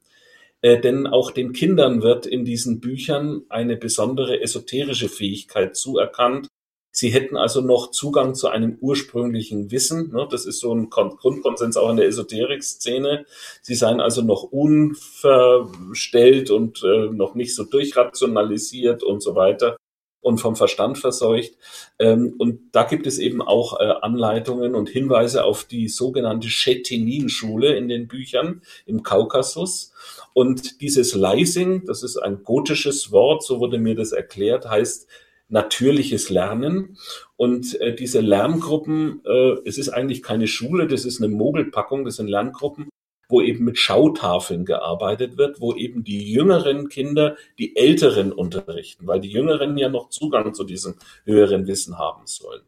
[0.63, 6.49] Äh, denn auch den Kindern wird in diesen Büchern eine besondere esoterische Fähigkeit zuerkannt,
[6.93, 10.11] Sie hätten also noch Zugang zu einem ursprünglichen Wissen.
[10.13, 10.27] Ne?
[10.31, 13.27] Das ist so ein Grundkonsens auch in der Esoterik-Szene.
[13.63, 19.77] Sie seien also noch unverstellt und äh, noch nicht so durchrationalisiert und so weiter
[20.21, 21.53] und vom Verstand verseucht.
[21.99, 27.75] Ähm, und da gibt es eben auch äh, Anleitungen und Hinweise auf die sogenannte Chetinin-Schule
[27.75, 29.93] in den Büchern im Kaukasus.
[30.33, 35.09] Und dieses Leising, das ist ein gotisches Wort, so wurde mir das erklärt, heißt
[35.51, 36.97] natürliches Lernen.
[37.37, 42.17] Und äh, diese Lerngruppen, äh, es ist eigentlich keine Schule, das ist eine Mogelpackung, das
[42.17, 42.90] sind Lerngruppen,
[43.31, 49.21] wo eben mit Schautafeln gearbeitet wird, wo eben die jüngeren Kinder die älteren unterrichten, weil
[49.21, 52.63] die jüngeren ja noch Zugang zu diesem höheren Wissen haben sollen.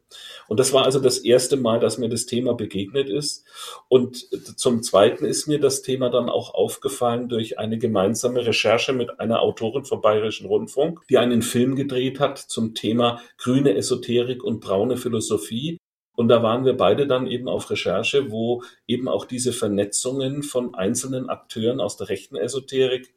[0.49, 3.45] Und das war also das erste Mal, dass mir das Thema begegnet ist.
[3.89, 9.21] Und zum Zweiten ist mir das Thema dann auch aufgefallen durch eine gemeinsame Recherche mit
[9.21, 14.61] einer Autorin vom Bayerischen Rundfunk, die einen Film gedreht hat zum Thema grüne Esoterik und
[14.61, 15.79] braune Philosophie.
[16.15, 20.75] Und da waren wir beide dann eben auf Recherche, wo eben auch diese Vernetzungen von
[20.75, 23.15] einzelnen Akteuren aus der rechten Esoterik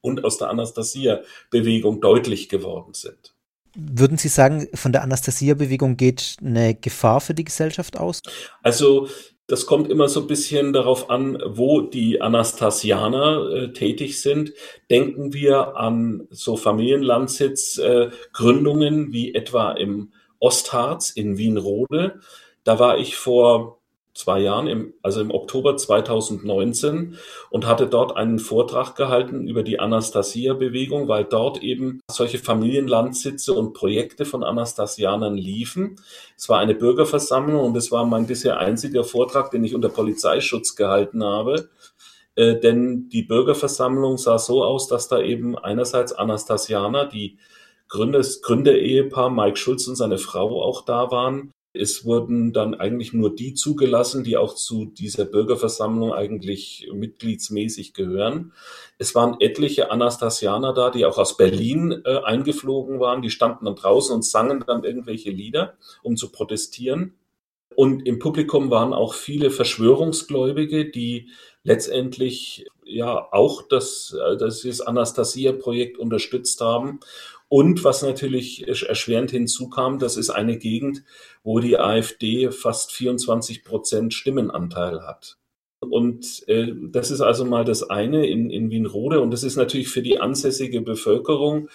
[0.00, 3.34] und aus der Anastasia-Bewegung deutlich geworden sind.
[3.74, 8.20] Würden Sie sagen, von der Anastasia-Bewegung geht eine Gefahr für die Gesellschaft aus?
[8.62, 9.08] Also
[9.46, 14.52] das kommt immer so ein bisschen darauf an, wo die Anastasianer äh, tätig sind.
[14.90, 22.20] Denken wir an so Familienlandsitzgründungen äh, wie etwa im Ostharz in Wienrode.
[22.64, 23.78] Da war ich vor
[24.14, 27.16] zwei Jahren, im, also im Oktober 2019
[27.50, 33.72] und hatte dort einen Vortrag gehalten über die Anastasia-Bewegung, weil dort eben solche Familienlandsitze und
[33.72, 35.96] Projekte von Anastasianern liefen.
[36.36, 40.76] Es war eine Bürgerversammlung und es war mein bisher einziger Vortrag, den ich unter Polizeischutz
[40.76, 41.70] gehalten habe.
[42.34, 47.38] Äh, denn die Bürgerversammlung sah so aus, dass da eben einerseits Anastasianer, die
[47.92, 51.52] Gründers, Gründerehepaar Mike Schulz und seine Frau auch da waren.
[51.74, 58.54] Es wurden dann eigentlich nur die zugelassen, die auch zu dieser Bürgerversammlung eigentlich mitgliedsmäßig gehören.
[58.96, 63.20] Es waren etliche Anastasianer da, die auch aus Berlin äh, eingeflogen waren.
[63.20, 67.12] Die standen dann draußen und sangen dann irgendwelche Lieder, um zu protestieren.
[67.74, 71.28] Und im Publikum waren auch viele Verschwörungsgläubige, die
[71.62, 77.00] letztendlich ja auch das, äh, das Anastasia-Projekt unterstützt haben
[77.52, 81.02] und was natürlich erschwerend hinzukam, das ist eine Gegend,
[81.44, 85.36] wo die AfD fast 24 Prozent Stimmenanteil hat.
[85.80, 89.20] Und äh, das ist also mal das eine in, in Wienrode.
[89.20, 91.68] Und das ist natürlich für die ansässige Bevölkerung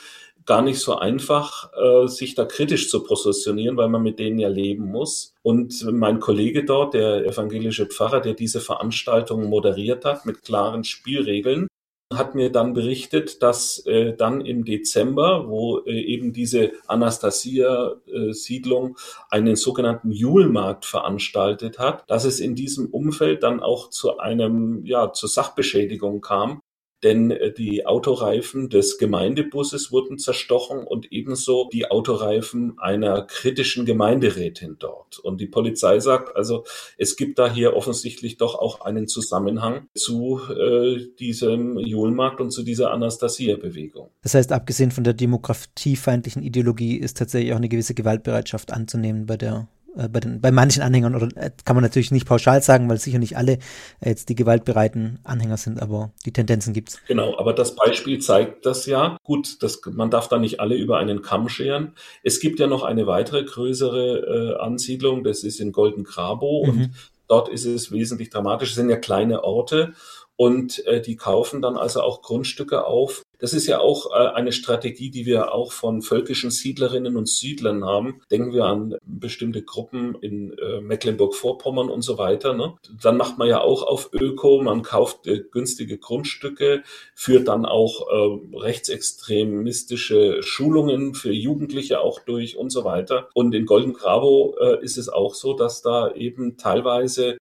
[0.47, 4.49] gar nicht so einfach, äh, sich da kritisch zu positionieren, weil man mit denen ja
[4.49, 5.35] leben muss.
[5.43, 11.67] Und mein Kollege dort, der evangelische Pfarrer, der diese Veranstaltung moderiert hat mit klaren Spielregeln,
[12.13, 19.35] hat mir dann berichtet, dass äh, dann im Dezember, wo äh, eben diese Anastasia-Siedlung äh,
[19.35, 25.11] einen sogenannten Julmarkt veranstaltet hat, dass es in diesem Umfeld dann auch zu einem, ja,
[25.11, 26.61] zur Sachbeschädigung kam,
[27.03, 34.77] denn äh, die Autoreifen des Gemeindebusses wurden zerstochen und ebenso die Autoreifen einer kritischen Gemeinderätin
[34.79, 35.19] dort.
[35.19, 36.65] Und die Polizei sagt also,
[36.97, 42.63] es gibt da hier offensichtlich doch auch einen Zusammenhang zu äh, diesem Julmarkt und zu
[42.63, 44.10] dieser Anastasia-Bewegung.
[44.23, 49.38] Das heißt, abgesehen von der demokratiefeindlichen Ideologie ist tatsächlich auch eine gewisse Gewaltbereitschaft anzunehmen bei
[49.38, 52.89] der äh, bei, den, bei manchen Anhängern, oder äh, kann man natürlich nicht pauschal sagen,
[52.89, 53.53] weil sicher nicht alle
[53.99, 56.99] äh, jetzt die gewaltbereiten Anhänger sind, aber die Tendenzen gibt es.
[57.07, 59.17] Genau, aber das Beispiel zeigt das ja.
[59.23, 61.93] Gut, das, man darf da nicht alle über einen Kamm scheren.
[62.23, 66.69] Es gibt ja noch eine weitere größere äh, Ansiedlung, das ist in Golden Grabo mhm.
[66.69, 66.91] und
[67.27, 68.69] dort ist es wesentlich dramatisch.
[68.69, 69.93] Es sind ja kleine Orte
[70.36, 73.23] und äh, die kaufen dann also auch Grundstücke auf.
[73.39, 77.86] Das ist ja auch äh, eine Strategie, die wir auch von völkischen Siedlerinnen und Siedlern
[77.86, 78.21] haben.
[78.32, 82.54] Denken wir an bestimmte Gruppen in äh, Mecklenburg-Vorpommern und so weiter.
[82.54, 82.76] Ne?
[83.02, 88.08] Dann macht man ja auch auf Öko, man kauft äh, günstige Grundstücke, führt dann auch
[88.54, 93.30] rechtsextremistische Schulungen für Jugendliche auch durch und so weiter.
[93.34, 97.38] Und in Golden Grabo ist es auch so, dass da eben teilweise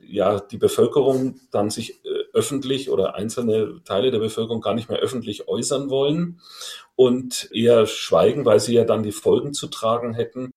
[0.00, 2.00] ja die Bevölkerung dann sich
[2.34, 6.40] öffentlich oder einzelne Teile der Bevölkerung gar nicht mehr öffentlich äußern wollen
[6.96, 10.50] und eher schweigen, weil sie ja dann die Folgen zu tragen hätten.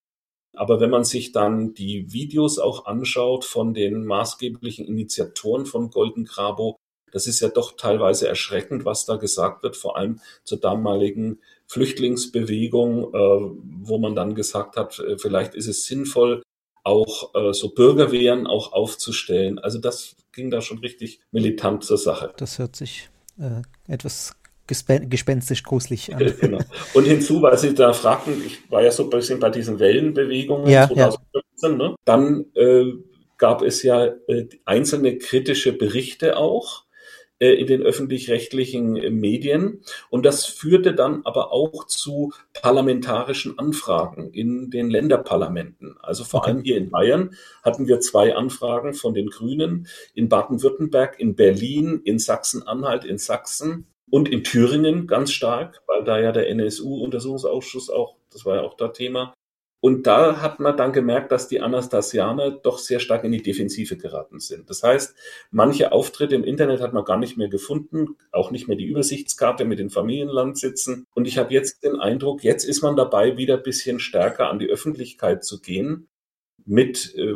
[0.55, 6.25] Aber wenn man sich dann die Videos auch anschaut von den maßgeblichen Initiatoren von Golden
[6.25, 6.77] Grabo,
[7.11, 13.13] das ist ja doch teilweise erschreckend, was da gesagt wird, vor allem zur damaligen Flüchtlingsbewegung,
[13.13, 16.41] äh, wo man dann gesagt hat, äh, vielleicht ist es sinnvoll,
[16.83, 19.59] auch äh, so Bürgerwehren auch aufzustellen.
[19.59, 22.33] Also das ging da schon richtig militant zur Sache.
[22.37, 24.35] Das hört sich äh, etwas
[24.67, 26.19] gespenstisch gruselig an.
[26.41, 26.59] genau.
[26.93, 30.67] Und hinzu, weil Sie da fragten, ich war ja so ein bisschen bei diesen Wellenbewegungen
[30.67, 31.69] ja, 2015, ja.
[31.69, 31.95] Ne?
[32.05, 32.85] dann äh,
[33.37, 36.83] gab es ja äh, einzelne kritische Berichte auch
[37.39, 39.81] in den öffentlich-rechtlichen äh, Medien.
[40.09, 45.97] Und das führte dann aber auch zu parlamentarischen Anfragen in den Länderparlamenten.
[46.01, 51.19] Also vor allem hier in Bayern hatten wir zwei Anfragen von den Grünen, in Baden-Württemberg,
[51.19, 56.49] in Berlin, in Sachsen-Anhalt, in Sachsen und in Thüringen ganz stark, weil da ja der
[56.49, 59.33] NSU-Untersuchungsausschuss auch, das war ja auch da Thema,
[59.79, 63.95] und da hat man dann gemerkt, dass die Anastasianer doch sehr stark in die Defensive
[63.95, 64.69] geraten sind.
[64.69, 65.15] Das heißt,
[65.51, 69.65] manche Auftritte im Internet hat man gar nicht mehr gefunden, auch nicht mehr die Übersichtskarte
[69.65, 71.05] mit den Familienlandsitzen.
[71.13, 74.57] Und ich habe jetzt den Eindruck, jetzt ist man dabei, wieder ein bisschen stärker an
[74.57, 76.07] die Öffentlichkeit zu gehen
[76.65, 77.35] mit äh,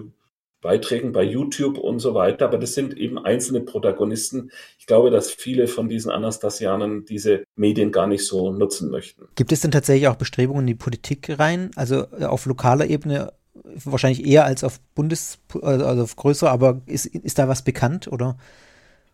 [0.62, 2.46] Beiträgen bei YouTube und so weiter.
[2.46, 4.52] Aber das sind eben einzelne Protagonisten.
[4.80, 9.28] Ich glaube, dass viele von diesen Anastasianern diese Medien gar nicht so nutzen möchten.
[9.36, 11.72] Gibt es denn tatsächlich auch Bestrebungen in die Politik rein?
[11.76, 17.06] Also äh, auf lokaler Ebene wahrscheinlich eher als auf Bundes-, also auf größerer, aber ist,
[17.08, 18.38] ist da was bekannt oder?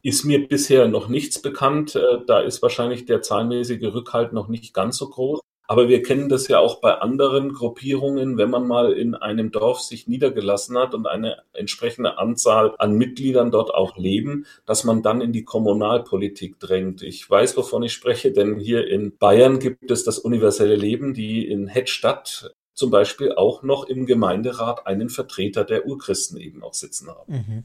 [0.04, 1.96] Ist mir bisher noch nichts bekannt.
[1.96, 5.40] Äh, da ist wahrscheinlich der zahlenmäßige Rückhalt noch nicht ganz so groß.
[5.68, 9.82] Aber wir kennen das ja auch bei anderen Gruppierungen, wenn man mal in einem Dorf
[9.82, 15.20] sich niedergelassen hat und eine entsprechende Anzahl an Mitgliedern dort auch leben, dass man dann
[15.20, 17.02] in die Kommunalpolitik drängt.
[17.02, 21.46] Ich weiß, wovon ich spreche, denn hier in Bayern gibt es das universelle Leben, die
[21.46, 27.10] in Hettstadt zum Beispiel auch noch im Gemeinderat einen Vertreter der Urchristen eben auch sitzen
[27.10, 27.34] haben.
[27.34, 27.64] Mhm.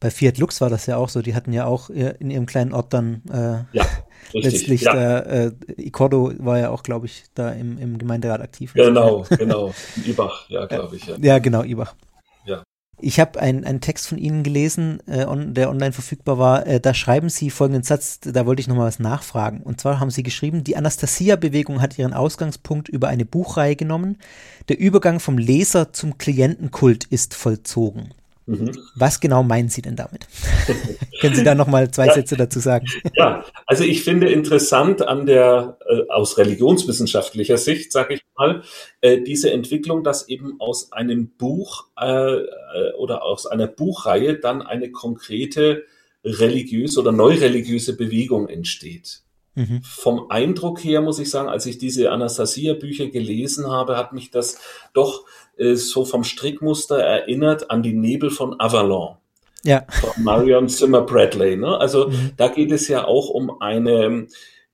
[0.00, 1.20] Bei Fiat Lux war das ja auch so.
[1.20, 3.86] Die hatten ja auch in ihrem kleinen Ort dann äh, ja,
[4.32, 4.94] letztlich, ja.
[4.94, 8.72] Da, äh, Icordo war ja auch, glaube ich, da im, im Gemeinderat aktiv.
[8.72, 9.74] Genau, genau.
[10.06, 11.06] Ibach, ja, glaube ich.
[11.06, 11.16] Ja.
[11.20, 11.94] ja, genau, Ibach.
[12.46, 12.62] Ja.
[12.98, 16.66] Ich habe einen Text von Ihnen gelesen, äh, on, der online verfügbar war.
[16.66, 19.62] Äh, da schreiben Sie folgenden Satz, da wollte ich nochmal was nachfragen.
[19.62, 24.18] Und zwar haben Sie geschrieben, die Anastasia-Bewegung hat ihren Ausgangspunkt über eine Buchreihe genommen.
[24.68, 28.14] Der Übergang vom Leser zum Klientenkult ist vollzogen.
[28.46, 28.72] Mhm.
[28.96, 30.26] Was genau meinen Sie denn damit?
[31.20, 32.86] Können Sie da noch mal zwei ja, Sätze dazu sagen?
[33.14, 38.62] Ja, also ich finde interessant an der äh, aus religionswissenschaftlicher Sicht, sage ich mal,
[39.02, 42.46] äh, diese Entwicklung, dass eben aus einem Buch äh, äh,
[42.98, 45.84] oder aus einer Buchreihe dann eine konkrete
[46.24, 49.22] religiöse oder neureligiöse Bewegung entsteht.
[49.54, 49.82] Mhm.
[49.82, 54.58] Vom Eindruck her muss ich sagen, als ich diese Anastasia-Bücher gelesen habe, hat mich das
[54.94, 55.24] doch
[55.60, 59.16] äh, so vom Strickmuster erinnert an die Nebel von Avalon.
[59.62, 59.84] Ja.
[59.90, 61.56] Von Marion Zimmer Bradley.
[61.56, 61.78] Ne?
[61.78, 62.32] Also mhm.
[62.36, 64.26] da geht es ja auch um eine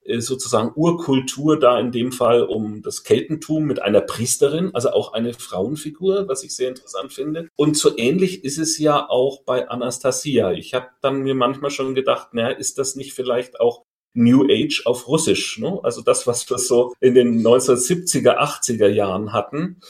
[0.04, 5.12] äh, sozusagen Urkultur, da in dem Fall um das Keltentum mit einer Priesterin, also auch
[5.12, 7.48] eine Frauenfigur, was ich sehr interessant finde.
[7.56, 10.52] Und so ähnlich ist es ja auch bei Anastasia.
[10.52, 13.82] Ich habe dann mir manchmal schon gedacht, naja, ist das nicht vielleicht auch
[14.14, 15.58] New Age auf Russisch?
[15.58, 15.80] Ne?
[15.82, 19.80] Also das, was wir so in den 1970er, 80er Jahren hatten.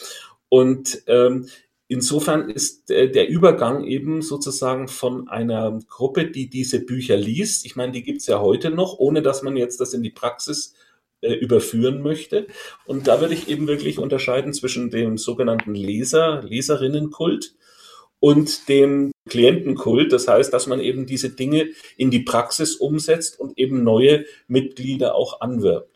[0.56, 1.48] Und ähm,
[1.86, 7.92] insofern ist der Übergang eben sozusagen von einer Gruppe, die diese Bücher liest, ich meine,
[7.92, 10.72] die gibt es ja heute noch, ohne dass man jetzt das in die Praxis
[11.20, 12.46] äh, überführen möchte.
[12.86, 17.54] Und da würde ich eben wirklich unterscheiden zwischen dem sogenannten Leser, Leserinnenkult
[18.18, 20.10] und dem Klientenkult.
[20.10, 25.16] Das heißt, dass man eben diese Dinge in die Praxis umsetzt und eben neue Mitglieder
[25.16, 25.95] auch anwirbt.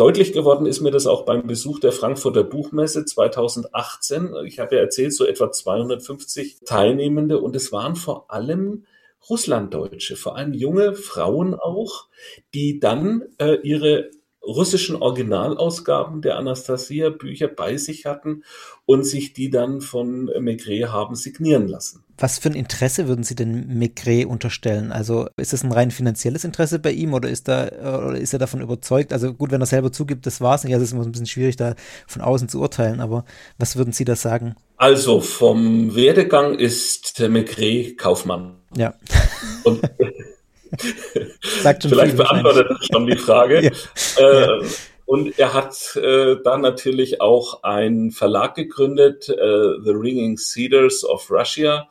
[0.00, 4.30] Deutlich geworden ist mir das auch beim Besuch der Frankfurter Buchmesse 2018.
[4.46, 8.86] Ich habe ja erzählt, so etwa 250 Teilnehmende und es waren vor allem
[9.28, 12.08] Russlanddeutsche, vor allem junge Frauen auch,
[12.54, 14.10] die dann äh, ihre
[14.50, 18.42] russischen Originalausgaben der Anastasia-Bücher bei sich hatten
[18.86, 22.04] und sich die dann von Maigret haben signieren lassen.
[22.18, 24.92] Was für ein Interesse würden Sie denn Maigret unterstellen?
[24.92, 28.38] Also ist es ein rein finanzielles Interesse bei ihm oder ist, da, oder ist er
[28.38, 29.12] davon überzeugt?
[29.12, 30.74] Also gut, wenn er selber zugibt, das war es nicht.
[30.74, 31.74] Also es ist immer ein bisschen schwierig, da
[32.06, 33.00] von außen zu urteilen.
[33.00, 33.24] Aber
[33.58, 34.56] was würden Sie da sagen?
[34.76, 38.56] Also vom Werdegang ist Maigret Kaufmann.
[38.76, 38.94] Ja.
[39.64, 39.80] Und
[41.62, 43.62] Sagt schon Vielleicht beantwortet das schon die Frage.
[44.16, 44.24] ja.
[44.24, 44.68] Äh, ja.
[45.10, 49.34] Und er hat äh, dann natürlich auch einen Verlag gegründet, äh,
[49.82, 51.88] The Ringing Cedars of Russia.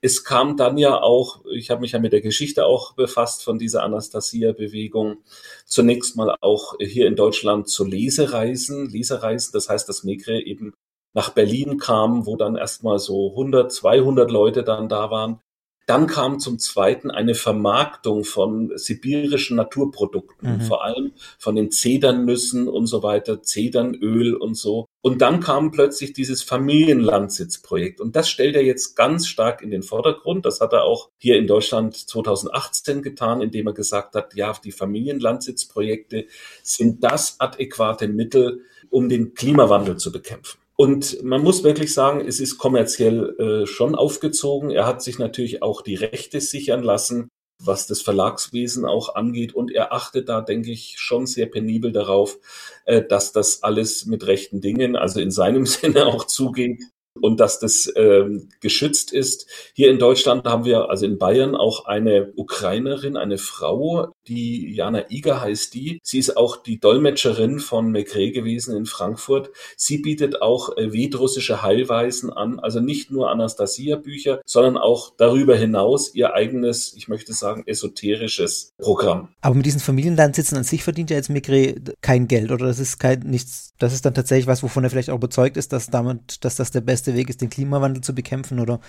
[0.00, 3.58] Es kam dann ja auch, ich habe mich ja mit der Geschichte auch befasst von
[3.58, 5.18] dieser Anastasia-Bewegung,
[5.64, 8.90] zunächst mal auch hier in Deutschland zu Lesereisen.
[8.90, 10.74] Lesereisen, das heißt, dass Megre eben
[11.14, 15.40] nach Berlin kam, wo dann erstmal so 100, 200 Leute dann da waren.
[15.86, 20.60] Dann kam zum Zweiten eine Vermarktung von sibirischen Naturprodukten, mhm.
[20.62, 24.86] vor allem von den Zedernnüssen und so weiter, Zedernöl und so.
[25.00, 28.00] Und dann kam plötzlich dieses Familienlandsitzprojekt.
[28.00, 30.44] Und das stellt er jetzt ganz stark in den Vordergrund.
[30.44, 34.72] Das hat er auch hier in Deutschland 2018 getan, indem er gesagt hat, ja, die
[34.72, 36.26] Familienlandsitzprojekte
[36.64, 40.58] sind das adäquate Mittel, um den Klimawandel zu bekämpfen.
[40.76, 44.70] Und man muss wirklich sagen, es ist kommerziell äh, schon aufgezogen.
[44.70, 47.28] Er hat sich natürlich auch die Rechte sichern lassen,
[47.62, 49.54] was das Verlagswesen auch angeht.
[49.54, 52.38] Und er achtet da, denke ich, schon sehr penibel darauf,
[52.84, 56.82] äh, dass das alles mit rechten Dingen, also in seinem Sinne auch zugeht
[57.20, 59.46] und dass das ähm, geschützt ist.
[59.74, 65.10] Hier in Deutschland haben wir, also in Bayern, auch eine Ukrainerin, eine Frau, die Jana
[65.10, 66.00] Iger heißt die.
[66.02, 69.50] Sie ist auch die Dolmetscherin von Maigret gewesen in Frankfurt.
[69.76, 76.14] Sie bietet auch äh, vedrussische Heilweisen an, also nicht nur Anastasia-Bücher, sondern auch darüber hinaus
[76.14, 79.28] ihr eigenes, ich möchte sagen, esoterisches Programm.
[79.40, 82.98] Aber mit diesen Familienlandsitzen an sich verdient ja jetzt Maigret kein Geld oder das ist
[82.98, 86.44] kein nichts, das ist dann tatsächlich was, wovon er vielleicht auch überzeugt ist, dass damit,
[86.44, 88.80] dass das der beste beste Weg ist, den Klimawandel zu bekämpfen oder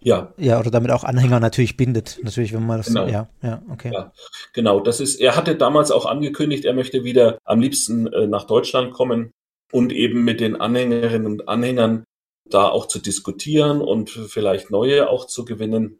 [0.00, 0.32] ja.
[0.36, 2.20] Ja, oder damit auch Anhänger natürlich bindet.
[2.22, 3.08] Natürlich, wenn man das genau.
[3.08, 3.90] ja, ja, okay.
[3.92, 4.12] Ja,
[4.52, 8.44] genau, das ist, er hatte damals auch angekündigt, er möchte wieder am liebsten äh, nach
[8.44, 9.32] Deutschland kommen
[9.72, 12.04] und eben mit den Anhängerinnen und Anhängern
[12.44, 15.98] da auch zu diskutieren und vielleicht neue auch zu gewinnen.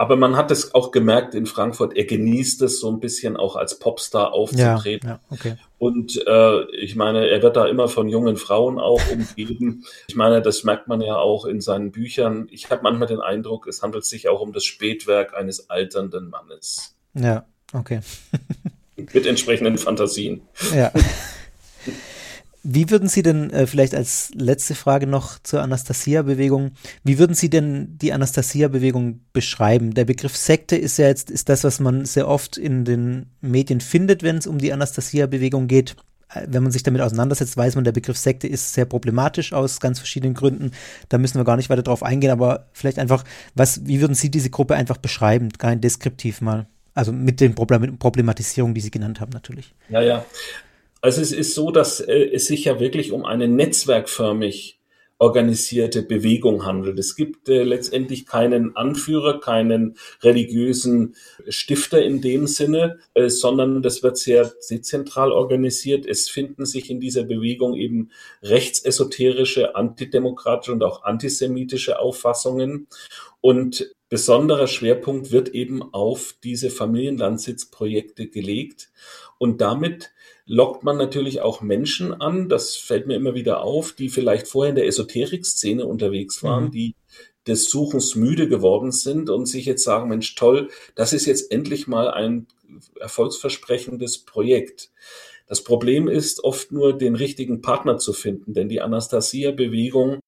[0.00, 3.54] Aber man hat es auch gemerkt in Frankfurt, er genießt es so ein bisschen auch
[3.54, 5.06] als Popstar aufzutreten.
[5.06, 5.56] Ja, ja, okay.
[5.76, 9.84] Und äh, ich meine, er wird da immer von jungen Frauen auch umgeben.
[10.08, 12.48] Ich meine, das merkt man ja auch in seinen Büchern.
[12.50, 16.96] Ich habe manchmal den Eindruck, es handelt sich auch um das Spätwerk eines alternden Mannes.
[17.12, 18.00] Ja, okay.
[18.96, 20.40] Mit entsprechenden Fantasien.
[20.74, 20.92] Ja.
[22.62, 27.48] Wie würden Sie denn, äh, vielleicht als letzte Frage noch zur Anastasia-Bewegung, wie würden Sie
[27.48, 29.94] denn die Anastasia-Bewegung beschreiben?
[29.94, 33.80] Der Begriff Sekte ist ja jetzt, ist das, was man sehr oft in den Medien
[33.80, 35.96] findet, wenn es um die Anastasia-Bewegung geht.
[36.34, 39.80] Äh, wenn man sich damit auseinandersetzt, weiß man, der Begriff Sekte ist sehr problematisch aus
[39.80, 40.72] ganz verschiedenen Gründen.
[41.08, 44.30] Da müssen wir gar nicht weiter drauf eingehen, aber vielleicht einfach, was, wie würden Sie
[44.30, 46.66] diese Gruppe einfach beschreiben, rein deskriptiv mal?
[46.92, 49.74] Also mit den Problematisierungen, die Sie genannt haben, natürlich.
[49.88, 50.26] Ja, ja.
[51.00, 54.80] Also es ist so, dass äh, es sich ja wirklich um eine netzwerkförmig
[55.20, 56.98] organisierte Bewegung handelt.
[56.98, 61.14] Es gibt äh, letztendlich keinen Anführer, keinen religiösen
[61.46, 66.06] Stifter in dem Sinne, äh, sondern das wird sehr dezentral organisiert.
[66.06, 68.10] Es finden sich in dieser Bewegung eben
[68.42, 72.88] rechtsesoterische, antidemokratische und auch antisemitische Auffassungen.
[73.42, 78.90] Und besonderer Schwerpunkt wird eben auf diese Familienlandsitzprojekte gelegt.
[79.36, 80.12] Und damit
[80.50, 84.70] lockt man natürlich auch Menschen an, das fällt mir immer wieder auf, die vielleicht vorher
[84.70, 86.70] in der Esoterik-Szene unterwegs waren, mhm.
[86.72, 86.94] die
[87.46, 91.86] des Suchens müde geworden sind und sich jetzt sagen, Mensch, toll, das ist jetzt endlich
[91.86, 92.48] mal ein
[92.98, 94.90] erfolgsversprechendes Projekt.
[95.46, 100.18] Das Problem ist oft nur, den richtigen Partner zu finden, denn die Anastasia-Bewegung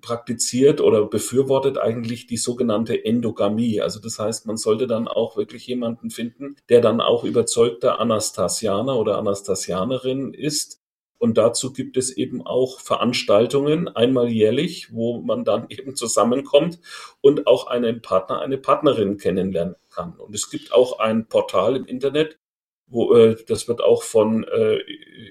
[0.00, 3.80] praktiziert oder befürwortet eigentlich die sogenannte Endogamie.
[3.80, 8.96] Also das heißt, man sollte dann auch wirklich jemanden finden, der dann auch überzeugter Anastasianer
[8.98, 10.80] oder Anastasianerin ist
[11.18, 16.80] Und dazu gibt es eben auch Veranstaltungen, einmal jährlich, wo man dann eben zusammenkommt
[17.20, 20.14] und auch einen Partner, eine Partnerin kennenlernen kann.
[20.18, 22.40] Und es gibt auch ein Portal im Internet,
[22.88, 24.78] wo äh, das wird auch von, äh,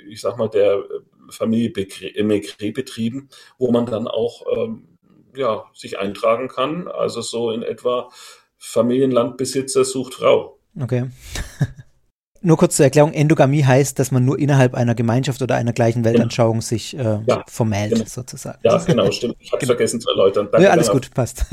[0.07, 0.81] ich sag mal, der
[1.29, 1.71] Familie
[2.23, 4.97] Maigret betrieben, wo man dann auch ähm,
[5.35, 6.87] ja, sich eintragen kann.
[6.87, 8.09] Also so in etwa
[8.57, 10.59] Familienlandbesitzer sucht Frau.
[10.79, 11.05] Okay.
[12.43, 16.03] Nur kurz zur Erklärung, Endogamie heißt, dass man nur innerhalb einer Gemeinschaft oder einer gleichen
[16.03, 16.61] Weltanschauung genau.
[16.61, 18.05] sich äh, ja, vermählt, genau.
[18.07, 18.57] sozusagen.
[18.63, 19.35] Ja, genau, stimmt.
[19.39, 19.75] Ich habe genau.
[19.75, 20.49] vergessen zu erläutern.
[20.51, 21.45] Danke ja, alles gut, passt.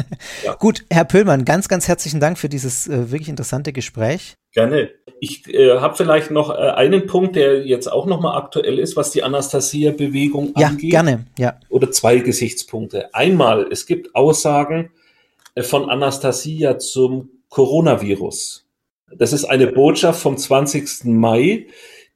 [0.43, 0.55] Ja.
[0.59, 4.38] Gut, Herr Pöllmann, ganz, ganz herzlichen Dank für dieses äh, wirklich interessante Gespräch.
[4.53, 4.91] Gerne.
[5.21, 9.11] Ich äh, habe vielleicht noch äh, einen Punkt, der jetzt auch nochmal aktuell ist, was
[9.11, 10.93] die Anastasia-Bewegung ja, angeht.
[10.93, 11.27] Ja, gerne.
[11.39, 11.61] Ja.
[11.69, 13.15] Oder zwei Gesichtspunkte.
[13.15, 14.91] Einmal, es gibt Aussagen
[15.55, 18.67] äh, von Anastasia zum Coronavirus.
[19.17, 21.05] Das ist eine Botschaft vom 20.
[21.05, 21.67] Mai,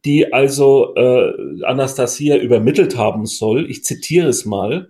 [0.05, 3.71] die also äh, Anastasia übermittelt haben soll.
[3.71, 4.89] Ich zitiere es mal.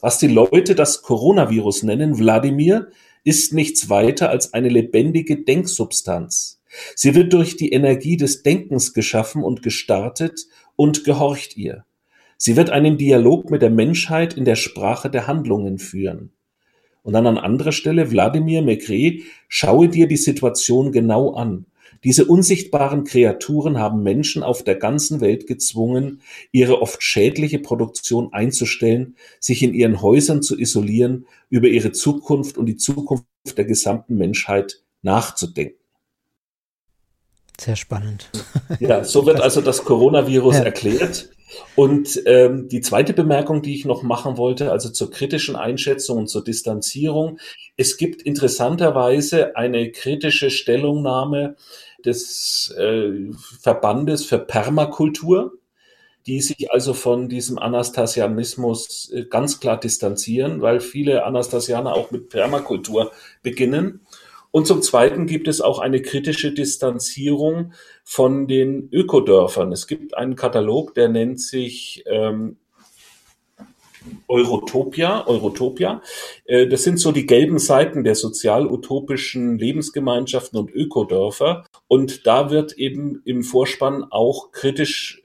[0.00, 2.88] Was die Leute das Coronavirus nennen, Wladimir,
[3.24, 6.60] ist nichts weiter als eine lebendige Denksubstanz.
[6.94, 10.46] Sie wird durch die Energie des Denkens geschaffen und gestartet
[10.76, 11.84] und gehorcht ihr.
[12.36, 16.32] Sie wird einen Dialog mit der Menschheit in der Sprache der Handlungen führen.
[17.02, 21.66] Und dann an anderer Stelle, Wladimir Maigret, schaue dir die Situation genau an.
[22.04, 29.16] Diese unsichtbaren Kreaturen haben Menschen auf der ganzen Welt gezwungen, ihre oft schädliche Produktion einzustellen,
[29.38, 33.24] sich in ihren Häusern zu isolieren, über ihre Zukunft und die Zukunft
[33.56, 35.78] der gesamten Menschheit nachzudenken.
[37.60, 38.30] Sehr spannend.
[38.80, 40.62] Ja, so wird also das Coronavirus ja.
[40.62, 41.30] erklärt.
[41.76, 46.26] Und ähm, die zweite Bemerkung, die ich noch machen wollte, also zur kritischen Einschätzung und
[46.28, 47.38] zur Distanzierung.
[47.76, 51.56] Es gibt interessanterweise eine kritische Stellungnahme
[52.06, 53.30] des äh,
[53.60, 55.58] Verbandes für Permakultur,
[56.26, 62.28] die sich also von diesem Anastasianismus äh, ganz klar distanzieren, weil viele Anastasianer auch mit
[62.28, 64.00] Permakultur beginnen.
[64.50, 67.72] Und zum Zweiten gibt es auch eine kritische Distanzierung
[68.04, 69.72] von den Ökodörfern.
[69.72, 72.58] Es gibt einen Katalog, der nennt sich ähm,
[74.28, 76.02] Eurotopia, Eurotopia.
[76.44, 81.64] Äh, das sind so die gelben Seiten der sozial-utopischen Lebensgemeinschaften und Ökodörfer.
[81.88, 85.21] Und da wird eben im Vorspann auch kritisch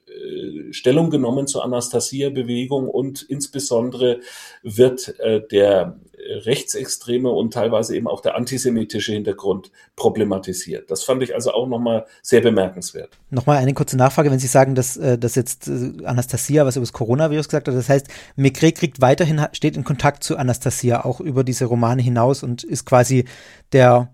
[0.71, 4.19] Stellung genommen zur Anastasia-Bewegung und insbesondere
[4.63, 10.91] wird äh, der rechtsextreme und teilweise eben auch der antisemitische Hintergrund problematisiert.
[10.91, 13.17] Das fand ich also auch nochmal sehr bemerkenswert.
[13.29, 16.83] Nochmal eine kurze Nachfrage, wenn Sie sagen, dass, äh, dass jetzt äh, Anastasia was über
[16.83, 17.75] das Coronavirus gesagt hat.
[17.75, 22.43] Das heißt, Mekre kriegt weiterhin, steht in Kontakt zu Anastasia, auch über diese Romane hinaus
[22.43, 23.25] und ist quasi
[23.71, 24.13] der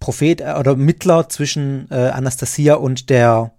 [0.00, 3.52] Prophet äh, oder Mittler zwischen Anastasia und der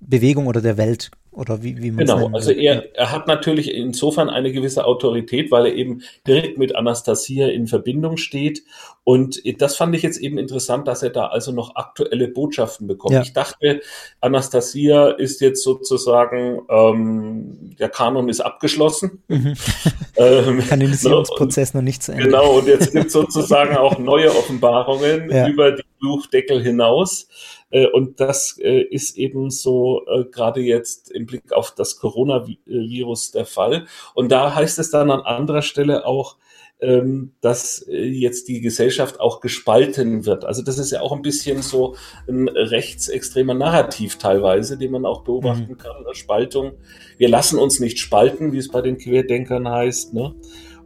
[0.00, 4.28] Bewegung oder der Welt oder wie, wie man Genau, also er, er hat natürlich insofern
[4.28, 8.64] eine gewisse Autorität, weil er eben direkt mit Anastasia in Verbindung steht.
[9.04, 13.14] Und das fand ich jetzt eben interessant, dass er da also noch aktuelle Botschaften bekommt.
[13.14, 13.22] Ja.
[13.22, 13.80] Ich dachte,
[14.20, 19.22] Anastasia ist jetzt sozusagen, ähm, der Kanon ist abgeschlossen.
[19.28, 19.54] Mhm.
[20.16, 22.24] ähm, Kanonisierungsprozess noch nicht zu Ende.
[22.24, 25.46] Genau, und jetzt gibt es sozusagen auch neue Offenbarungen ja.
[25.46, 27.28] über die Buchdeckel hinaus.
[27.70, 33.32] Äh, und das äh, ist eben so äh, gerade jetzt im Blick auf das Coronavirus
[33.32, 33.86] der Fall.
[34.14, 36.36] Und da heißt es dann an anderer Stelle auch,
[36.80, 40.44] ähm, dass jetzt die Gesellschaft auch gespalten wird.
[40.44, 41.96] Also das ist ja auch ein bisschen so
[42.28, 45.78] ein rechtsextremer Narrativ teilweise, den man auch beobachten mhm.
[45.78, 46.04] kann.
[46.04, 46.74] Eine Spaltung.
[47.16, 50.14] Wir lassen uns nicht spalten, wie es bei den Querdenkern heißt.
[50.14, 50.36] Ne?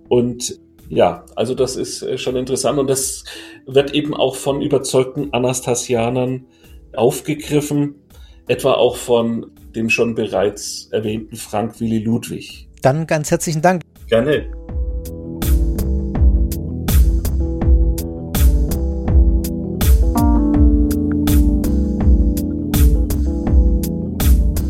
[0.09, 0.59] Und
[0.89, 3.25] ja, also das ist schon interessant und das
[3.67, 6.47] wird eben auch von überzeugten Anastasianern
[6.95, 7.95] aufgegriffen,
[8.49, 12.69] etwa auch von dem schon bereits erwähnten Frank Willi Ludwig.
[12.83, 13.83] Dann ganz herzlichen Dank.
[14.09, 14.47] Gerne.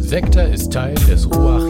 [0.01, 1.62] Sektor ist Teil des Netzwerks.